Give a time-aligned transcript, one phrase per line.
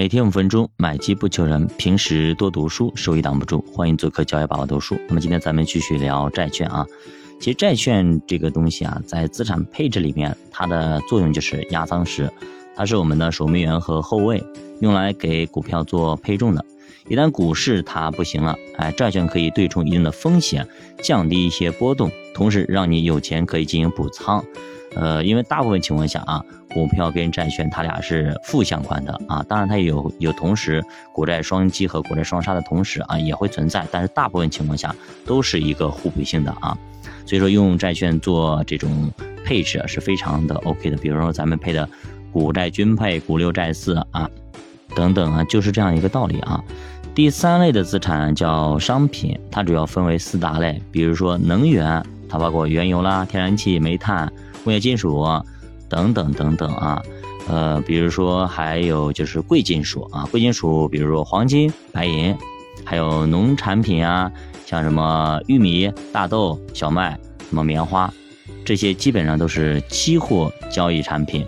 [0.00, 1.66] 每天五分钟，买基不求人。
[1.76, 3.62] 平时多读书，收益挡不住。
[3.70, 4.98] 欢迎做客教育爸爸读书。
[5.06, 6.86] 那么今天咱们继续聊债券啊。
[7.38, 12.32] 其实债券这个东西啊，在资产配置里面，它的作用就是压舱石，
[12.74, 14.42] 它是我们的守门员和后卫，
[14.80, 16.64] 用来给股票做配重的。
[17.08, 20.66] 一旦股市它不行了，哎，债券可以对冲一定的风险，
[21.02, 24.44] 降低一些波动，同时让你有钱可以进行补仓。
[24.96, 34.92] 呃，因为大部分情况下啊，股票跟债券它俩是负相关的啊，当然它也有有同时股债双击和股债双杀的同时啊也会存在，但是大部分情况下
[35.24, 36.76] 都是一个互补性的啊，
[37.24, 39.08] 所以说用债券做这种
[39.44, 41.88] 配置是非常的 OK 的，比如说咱们配的
[42.32, 44.28] 股债均配、股六债四啊
[44.94, 46.62] 等等啊，就是这样一个道理啊。
[47.14, 54.32] 第三类的资产叫商品，它主要分为四大类，比如说能源，它包括原油啦、天然气、煤炭。
[54.62, 55.26] 工业金属
[55.88, 57.02] 等等等等啊，
[57.48, 62.36] 呃，比如说还有就是贵金属啊，贵金属，比如说黄金、白银，
[62.84, 64.30] 还有农产品啊，
[64.66, 68.12] 像什么玉米、大豆、小麦、什么棉花，
[68.66, 71.46] 这些基本上都是期货交易产品，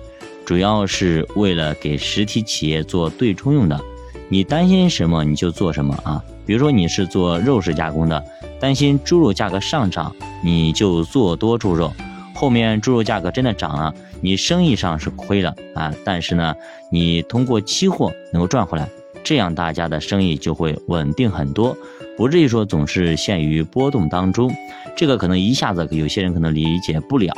[0.53, 3.81] 主要是为了给实体企业做对冲用的。
[4.29, 8.23] 你担心什么你就做什么啊，比如说你是做肉食加工的，
[8.61, 11.91] 担心猪肉价格上涨，你就做多猪肉。
[12.35, 16.55] 后面猪肉价格真的涨了，你生意上是亏了啊，但是呢，
[16.91, 18.87] 你通过期货能够赚回来，
[19.25, 21.75] 这样大家的生意就会稳定很多，
[22.23, 24.49] 不至于说总是陷于波动当中。
[24.95, 27.35] 这个可能一下子有些人可能理解不了。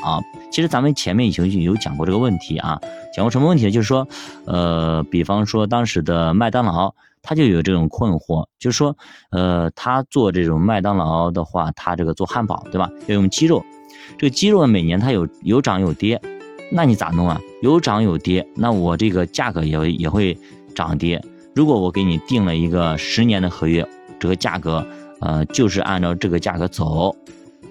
[0.52, 2.78] 其实咱们前面已经有讲过这个问题啊，
[3.16, 3.70] 讲过什么问题呢？
[3.70, 4.06] 就是说，
[4.44, 8.94] 呃，比方说当时的麦当劳，他就有这种困惑，就是说，
[9.30, 13.64] 呃，他做这种麦当劳的话，他这个做汉堡对吧，要用鸡肉。
[14.18, 16.20] 这个鸡肉每年它有有涨有跌，
[16.70, 17.40] 那你咋弄啊？
[17.62, 20.36] 有涨有跌，那我这个价格也也会
[20.74, 21.24] 涨跌。
[21.54, 23.88] 如果我给你定了一个十年的合约，
[24.24, 24.86] 这个价格
[25.20, 27.14] 呃就是按照这个价格走，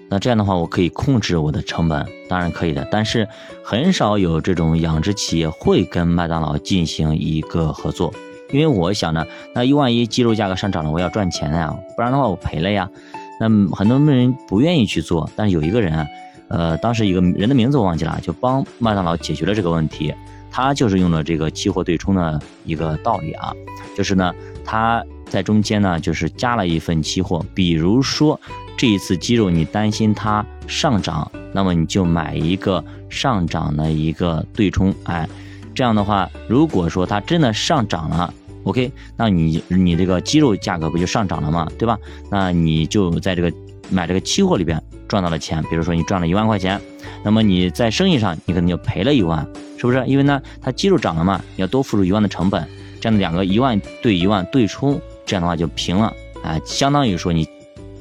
[0.07, 2.87] 那这样的话我可以控制我的成本，当然可以的。
[2.91, 3.27] 但是
[3.63, 8.13] 很少有这种养殖企业会跟麦当劳进行一个合作，
[8.51, 9.25] 因为我想呢，
[9.55, 12.87] 那一万一鸡肉价格上涨了，我要赚钱呀，不然的话我赔了呀。
[13.39, 16.07] 那很多人不愿意去做，但是有一个人。
[16.49, 20.13] 呃，当时一个人的名字我忘记了，就帮麦当劳解决了这个问题。
[20.51, 23.51] 他就是用了这个期货对冲的一个道理啊，
[23.97, 24.31] 就是呢，
[24.63, 27.43] 他在中间呢，就是加了一份期货。
[27.55, 28.39] 比如说
[28.77, 35.27] 这一次鸡肉你担心它上涨，那么你就买一个上涨的一个对冲，哎，
[35.73, 38.31] 这样的话，如果说它真的上涨了
[38.65, 41.67] ，OK，那你你这个鸡肉价格不就上涨了吗？
[41.79, 41.97] 对吧？
[42.29, 43.51] 那你就在这个。
[43.89, 46.79] 买这个期货里边赚到了钱，比如说你赚了一万块钱，
[47.23, 49.45] 那么你在生意上你可能就赔了一万，
[49.77, 50.01] 是不是？
[50.07, 52.65] 因为呢，它鸡肉涨了嘛，你要多付出一万的成本，
[53.01, 56.13] 这样的两个一万对一万对冲，这样的话就平了，
[56.43, 57.47] 啊，相当于说你，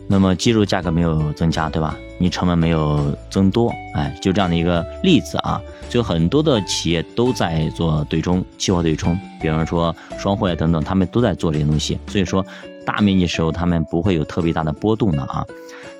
[0.08, 1.96] 那么鸡肉价格没有增加，对吧？
[2.18, 12.44] 你成本没有增多，哎，就这样的一个例子啊，所以很多的企业都在做对冲，期货对冲，比方说双汇等等，他们都在做这些东西，所以说。
[12.84, 15.46] 大面积时候，他们不会有特别大的波动的啊。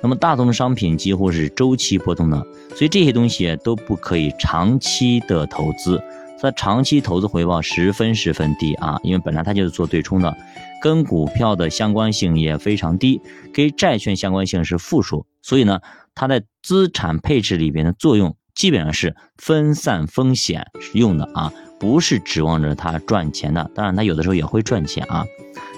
[0.01, 2.35] 那么大宗商品几乎是周期波动的，
[2.75, 6.03] 所以这些东西都不可以长期的投资。
[6.43, 10.35] 它长期投资回报十分十分低啊，因为本来它就是做对冲的，
[10.81, 13.21] 跟股票的相关性也非常低，
[13.53, 15.25] 跟债券相关性是负数。
[15.41, 15.79] 所以呢，
[16.13, 23.71] 它在资产配置里边的作用基本上是分散风险用的啊，不是指望着它赚钱的。
[23.73, 25.23] 当然，它有的时候也会赚钱啊。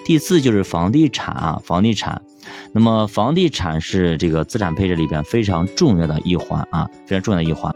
[0.03, 2.19] 第四就是房地产啊，房地产，
[2.73, 7.71] 那么房地产是这个资产配置里边非常重要的一环啊，非常重要的一环，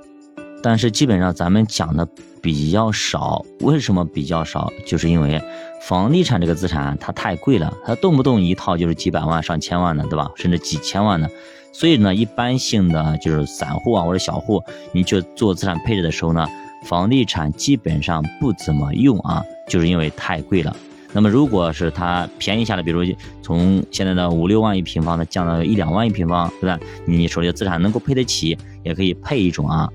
[0.64, 2.08] 但是基本上咱们讲的
[2.42, 3.46] 比较少。
[3.62, 4.72] 为什么比较少？
[4.86, 5.42] 就是因为
[5.82, 10.32] 房地产这个资产它太贵了，它动不动一套就是几百万、上千万的，对吧？
[10.36, 11.30] 甚至几千万的。
[11.72, 16.48] 所以呢，一般性的就是散户啊或者小户，你去做资产配置的时候呢，
[16.86, 20.76] 房地产基本上不怎么用啊，就是因为太贵了。
[21.12, 23.04] 那么，如果是它便宜下来，比如
[23.42, 26.80] 从现在的五六万一平方的降到一两万一平方，对吧？
[27.06, 29.90] 你手里的资产能够配得起，也可以配一种啊。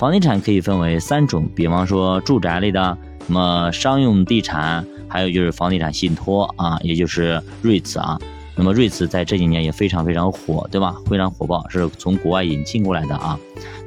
[0.00, 8.18] 房地产可以分为三种，比方说住宅类的，什么商用地产，还有就是房地产信托啊，也就是瑞慈啊。
[8.56, 10.96] 那么瑞慈在这几年也非常非常火，对吧？
[11.04, 13.38] 非常火爆，是从国外引进过来的啊。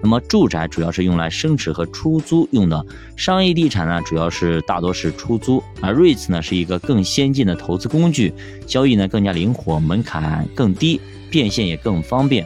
[0.04, 2.86] 那么住宅主要是用来升值和出租用的，
[3.16, 8.32] 商业地产呢主要是大多是出租，而瑞慈呢是一个更先进的投资工具，
[8.68, 11.02] 交易呢更加灵活，门槛更低，
[11.32, 12.46] 变现也更方便。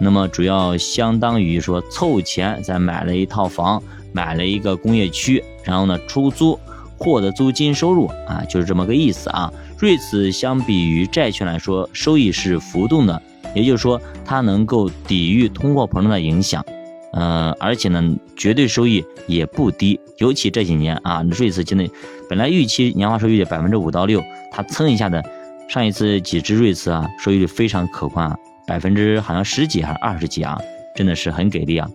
[0.00, 3.82] 那么主要相当于说凑钱再买了一套房，
[4.12, 6.58] 买了一个工业区，然后呢出租，
[6.96, 9.52] 获得租金收入啊，就是这么个意思啊。
[9.78, 13.22] 瑞慈相比于债券来说，收益是浮动的，
[13.54, 16.64] 也就是说它能够抵御通货膨胀的影响，
[17.12, 19.98] 呃，而且呢，绝对收益也不低。
[20.18, 21.88] 尤其这几年啊，瑞慈现在
[22.28, 24.22] 本来预期年化收益率百分之五到六，
[24.52, 25.24] 它蹭一下的，
[25.68, 28.36] 上一次几只瑞慈啊，收益率非常可观啊，
[28.70, 30.56] 百分之好像十几还是二十几啊，
[30.94, 31.90] 真的是很给力啊。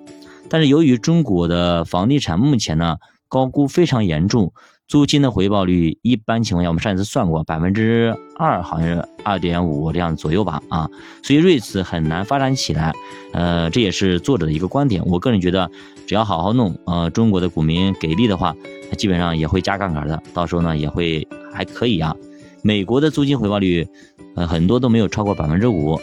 [0.50, 2.98] 但是由于中国的房地产目前呢
[3.30, 4.51] 高估非常严重。
[4.88, 10.88] 租金的回报率一般情况下，我们上一次算过，百分之二，好像是二点五这样左右吧，啊，
[11.24, 12.94] 所以瑞慈很难发展起来，
[13.31, 15.01] 呃，这也是作者的一个观点。
[15.07, 15.72] 我个人觉得，
[16.06, 18.54] 只要好好弄，呃，中国的股民给力的话，
[18.98, 22.13] 基本上也会加杠杆的，到时候呢也会还可以啊。
[22.62, 23.88] 美国的租金回报率，
[24.36, 26.00] 呃，很多都没有超过百分之五。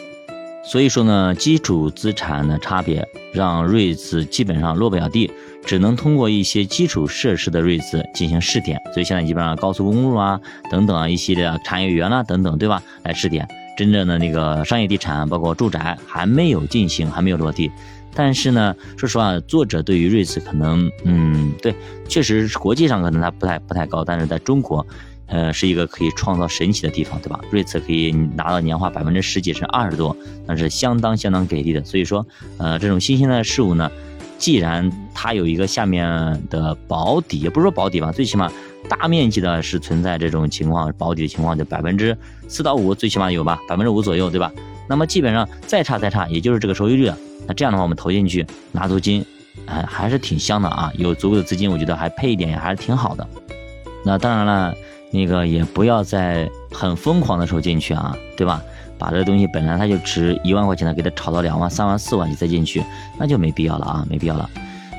[0.65, 5.29] 所以说呢，基础资产的差别让瑞兹基本上落不了地，
[5.65, 8.79] 只能通过一些基础设施的瑞兹进行试点。
[8.93, 10.39] 所以现在基本上高速公路啊，
[10.71, 12.81] 等等啊，一系列产业园啦等等，对吧？
[13.03, 17.69] 来试点真正的那个商业地产，包括住宅还没有进行，还没有落地。
[18.15, 21.75] 但是呢，说实话，作者对于瑞兹可能，嗯，对，
[22.07, 24.85] 确实国际上可能它不太不太高，但是在中国。
[25.27, 27.39] 呃，是一个可以创造神奇的地方，对吧？
[27.49, 30.15] 瑞慈可以拿到年化百分之十几甚至二十多，
[30.45, 31.83] 那是相当相当给力的。
[31.83, 32.25] 所以说，
[32.57, 33.89] 呃，这种新兴的事物呢，
[34.37, 38.51] 既然它有一个下面的保底，也不是说保底吧，最起码
[38.89, 42.15] 大面积的是存在这种情况，保底的情况就百分之
[42.47, 44.51] 四到五，最起码有吧，百分之五左右，对吧？
[44.87, 47.17] 那么基本上再差再差，也就是这个收益率了。
[47.47, 49.25] 那这样的话，我们投进去拿租金，
[49.65, 50.91] 哎，还是挺香的啊。
[50.97, 53.27] 有足够的资金，我觉得还配一点也还是挺好的。
[54.05, 54.75] 那当然了。
[55.13, 58.61] 那个也不要在很疯狂的时候进去啊，对吧？
[58.97, 62.81] 把这东西本来它就值一万块钱的，给它炒到两万、三万、四万你再进去，
[63.19, 64.49] 那就没必要了啊，没必要了。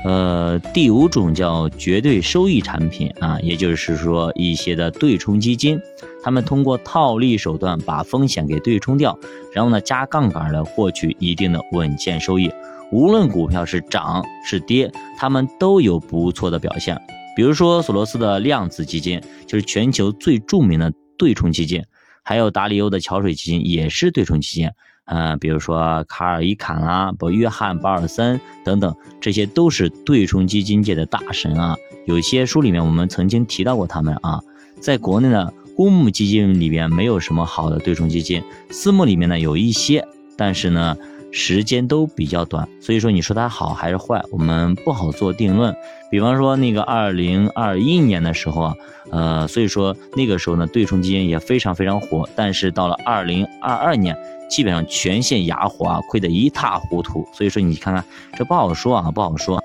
[0.03, 5.79] 呃，第五种叫绝对收益产品啊，也就是说一些的对冲基金，
[6.23, 9.17] 他们通过套利手段把风险给对冲掉，
[9.51, 12.51] 然后呢加杠杆的获取一定的稳健收益。
[12.91, 16.95] 无论股票是涨是跌，他们都有不错的表现。
[17.35, 21.83] 比如说索罗斯的量子基金就是全球最著名的对冲基金，
[22.23, 24.69] 还有达里欧的桥水基金也是对冲基金。
[25.05, 31.75] 嗯，比如说卡尔伊坎啊，不约翰鲍尔森等等，这些都是对冲基金界的大神啊。
[32.05, 34.39] 有些书里面我们曾经提到过他们啊。
[34.79, 40.95] 在国内呢，公募基金里面没有什么好的对冲基金，私募里面呢有一些，但是呢。
[41.37, 45.75] 时间都比较短，所以说你说它好还是坏，我们不好做定论。
[46.09, 48.75] 比方说那个二零二一年的时候啊，
[49.11, 52.27] 呃，所以说那个时候呢，对冲基金也非常非常火。
[52.37, 54.17] 但是到了二零二二年，
[54.49, 57.27] 基本上全线哑火啊，亏得一塌糊涂。
[57.33, 58.01] 所以说你看看，
[58.37, 59.61] 这不好说啊，不好说。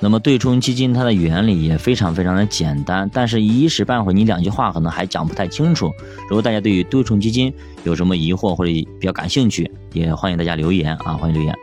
[0.00, 5.92] 那么对冲基金它的原理也非常非常的简单，但是一时半会儿你两句话可能还讲不太清楚。
[6.28, 7.52] 如果大家对于对冲基金
[7.82, 11.54] 有什么疑惑或者比较感兴趣，也欢迎大家留言啊，欢迎留言。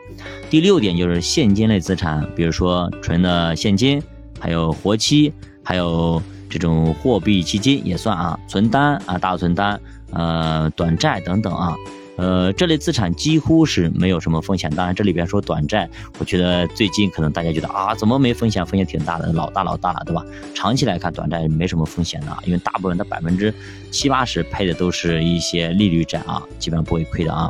[0.49, 4.01] 第六点就是现金类资产，比如说纯的现金，
[4.39, 5.31] 还有活期，
[5.63, 9.79] 还有这种货币基金也算啊，存单啊，大存单，
[10.11, 11.73] 呃，短债等等啊。
[12.17, 14.69] 呃，这类资产几乎是没有什么风险。
[14.73, 18.65] 当然，这里边说短债，我觉得最近可能大家觉得啊，怎么没风险？
[18.65, 20.25] 风险挺大的，老大老大了，对吧？
[20.53, 23.53] 长期来看，短债没什么风险的，因为大部分的百分之
[23.91, 27.49] 七八十配的都是一些利率债啊，基本上不会亏的啊。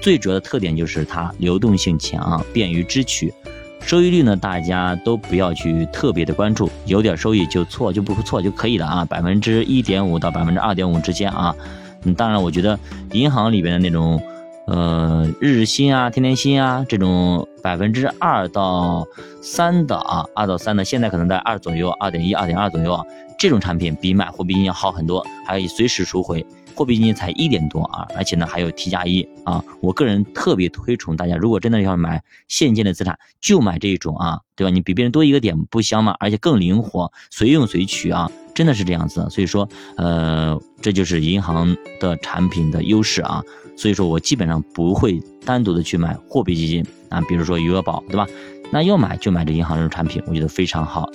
[0.00, 3.32] 最主要的特点就是它流动性强，便于支取。
[3.82, 11.54] 收益率呢，大家都不要去特别的关注，有点收益就错就不错就可以了啊，百分之一点五到百分之二点五之间啊。
[12.04, 12.78] 嗯，当然，我觉得
[13.12, 14.20] 银行里边的那种，
[14.66, 19.06] 呃，日薪啊、天天薪啊，这种百分之二到
[19.42, 23.04] 三的啊，二到三的，现在可能在二左右，二点一、二点二左右啊，
[23.38, 26.44] 这种产品比买货币基金要好很多，还可以随时赎回。
[26.72, 34.70] 货币基金才一点多啊，而且呢还有 T 加一啊，我个人特别推崇大家，如果真的要买现金的资产，就买这一种啊，对吧？
[34.70, 36.14] 你比别人多一个点不香吗？
[36.18, 38.30] 而且更灵活，随用随取啊。
[38.60, 43.42] 真的是这样子，所以说，呃，这就是银行的产品的优势啊。
[43.74, 48.26] 所以说我基本上不会单独的去买货币基金啊，比如说余额宝，对吧？
[48.70, 51.08] 那要买就买这银行这种产品，我觉得非常好。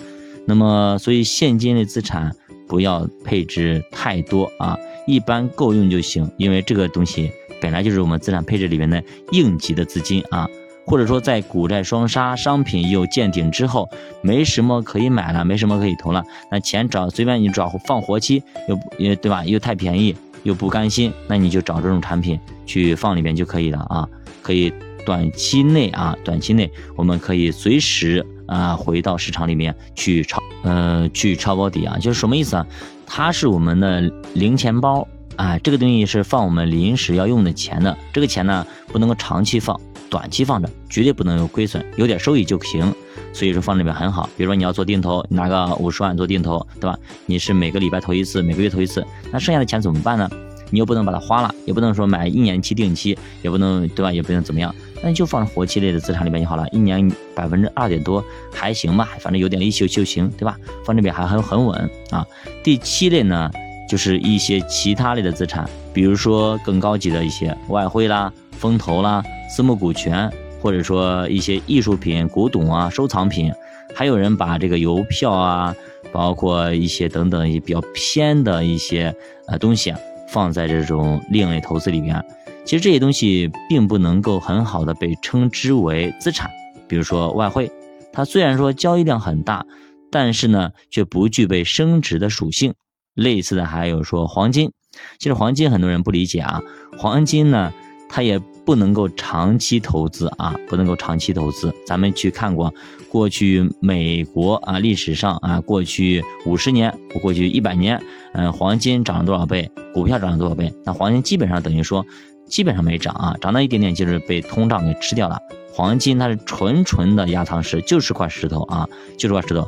[0.48, 2.36] 那么，所以现金类资产
[2.68, 4.76] 不要配置太多啊，
[5.06, 7.30] 一般够用就行，因为这个东西
[7.62, 10.50] 本来就是我们资产配置里面的应急的资金啊。
[10.86, 13.90] 或者说，在股债双杀、商品又见顶之后，
[14.22, 19.44] 没什么可以买了，没什么可以投了，那钱找随便你找放活期，又也对吧？
[19.44, 24.08] 又太便宜，又不甘心，那你就找这种产品去放里面就可以了啊。
[24.42, 24.72] 可以
[25.04, 31.98] 短期内啊，短期内我们可以随时啊回到市场里面去抄，呃，去抄保底啊。
[32.00, 32.68] 就是什么意思啊？
[33.08, 34.02] 它是我们的
[34.34, 37.98] 零钱包啊，这个东西是放我们临时要用的钱的。
[38.14, 42.94] 这个钱呢，不能够长期放，短期放着，绝对不能有亏损，有点收益就行。
[43.34, 44.30] 所以说放这边很好。
[44.38, 46.98] 比如说你要做定投，拿个五十万做定投，对吧？
[47.26, 50.30] 你是每个礼拜投一次，每个月投一次，那剩下的钱怎么办呢？
[50.72, 54.12] 你又不能把它花了，也不能说买一年期定期，也不能对吧？
[54.12, 56.68] 也不能怎么样，那你就放活期类的资产里面就好了。
[56.70, 60.58] 一年百分之二点多还行吧，反正有点利息就行，对吧？
[60.84, 62.26] 放这边还很很稳啊。
[62.64, 63.52] 第七类呢，
[63.88, 73.52] 就是一些其他类的资产，比如说更高级的一些外汇啦、风投啦、私募股权，或者说一些艺术品、古董啊、收藏品，
[73.94, 75.76] 还有人把这个邮票啊，
[76.12, 79.16] 包括一些等等一些比较偏的一些
[79.48, 80.00] 呃东西啊。
[80.28, 82.22] 放在这种另类投资里边，
[82.66, 86.50] 其实这些东西并不能够很好的被称之为资产。
[86.88, 87.72] 比如说外汇，
[88.12, 89.66] 它虽然说交易量很大，
[90.12, 92.74] 但是呢却不具备升值的属性。
[93.14, 94.72] 类似的还有说黄金，
[95.20, 96.62] 其实黄金很多人不理解啊，
[96.98, 97.72] 黄金呢
[98.10, 101.74] 它也不能够长期投资啊，不能够长期投资。
[101.86, 102.74] 咱们去看过
[103.10, 108.02] 过去美国啊历史上啊过去五十年，过去一百年。
[108.34, 109.70] 嗯，黄金涨了多少倍？
[109.94, 110.74] 股票涨了多少倍？
[110.84, 112.06] 那黄金基本上等于说，
[112.48, 115.40] 基本上没涨啊，涨到一点点就是被通胀给吃掉了。
[115.72, 119.66] 黄金它是纯纯的压舱石，就是块石头啊，就是块石头。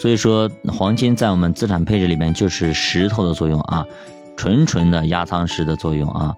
[0.00, 3.86] 所以说，黄金在我们资产配置里面就是石头的作用啊，
[4.36, 6.34] 纯纯的压舱石的作用啊。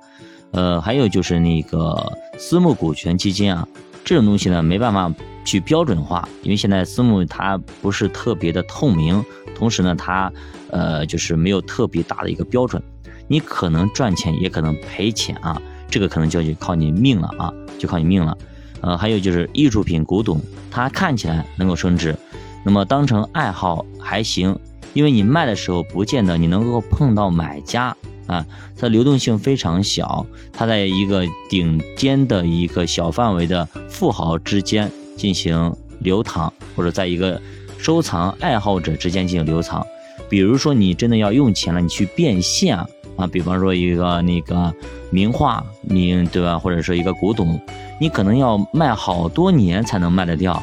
[0.55, 3.69] 呃，还有就是那个私募股权基金啊，
[4.05, 5.13] 这种东西呢没办法
[5.45, 9.23] 去标准化，因为现在私募它不是特别的透明，
[9.55, 10.33] 同时呢它。
[10.71, 12.83] 呃，就是没有特别大的一个标准，
[13.29, 18.37] 你可能赚钱，也可能赔钱啊，这个可能就就靠你命了啊，就靠你命了。
[18.81, 20.41] 呃，还有就是艺术品、古董，
[20.73, 22.17] 它看起来能够升值，
[22.65, 24.59] 那么当成爱好还行，
[24.95, 27.97] 因为你卖的时候不见得你能够碰到买家
[28.27, 28.45] 啊，
[28.77, 37.41] 它流动性非常小，它在一个顶尖的一个小范围的富豪之间进行流淌，或者在一个
[37.79, 39.87] 收藏爱好者之间进行流淌。
[40.29, 42.77] 比如说你真的要用钱了，你去变现
[43.17, 44.75] 啊，比方说一个那个
[45.11, 47.61] 名画名对吧，或者说一个古董，
[48.01, 50.61] 你可能要卖好多年才能卖得掉，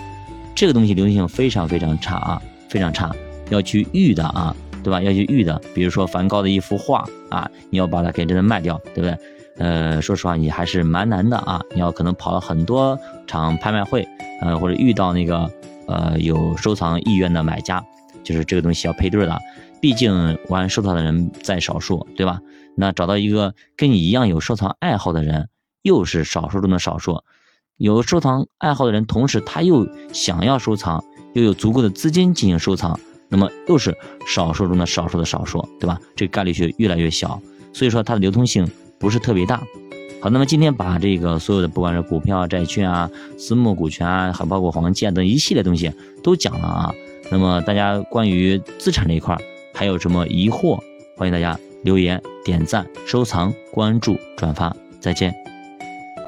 [0.56, 3.12] 这个东西流动性非常非常差啊，非常差，
[3.50, 5.02] 要去遇的啊，对吧？
[5.02, 9.18] 要去玉的，比如说梵高的一幅画啊，你要把它给真的卖掉，对不对？
[9.58, 12.98] 呃，说实话，你还是蛮难的啊，你要可能跑了很多
[13.28, 14.08] 场拍卖会，
[14.42, 15.52] 呃，或者遇到那个
[15.88, 17.84] 呃有收藏意愿的买家。
[18.24, 19.40] 就是这个东西要配对的，
[19.82, 22.40] 毕竟玩收藏的人在少数，对吧？
[22.76, 25.50] 那找到一个跟你一样有收藏爱好的人，
[25.82, 27.24] 又是少数中的少数。
[27.78, 33.00] 有收藏爱好的人，同时他又想要收藏，又有足够的资金进行收藏，
[33.32, 33.98] 那么又是
[34.28, 35.98] 少数中的少数的少数，对吧？
[36.16, 38.70] 这个概率就越来越小，所以说它的流通性
[39.00, 39.64] 不是特别大。
[40.22, 46.94] 好，那么今天把这个所有的，不管是股票、债券啊、私募股权啊，还包括黄金啊等一系列东西都讲了啊。
[47.32, 49.36] 那么大家关于资产这一块
[49.74, 50.78] 还有什么疑惑？
[51.18, 54.76] 欢迎大家留言、点赞、收藏、关注、转发。
[55.00, 55.51] 再见。